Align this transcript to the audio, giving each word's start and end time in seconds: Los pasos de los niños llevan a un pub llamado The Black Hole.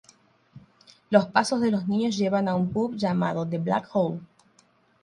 Los 1.11 1.27
pasos 1.27 1.61
de 1.61 1.69
los 1.69 1.87
niños 1.87 2.17
llevan 2.17 2.47
a 2.47 2.55
un 2.55 2.71
pub 2.71 2.95
llamado 2.97 3.47
The 3.47 3.59
Black 3.59 3.87
Hole. 3.93 4.21